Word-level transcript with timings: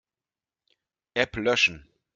App 1.15 1.35
löschen. 1.37 1.87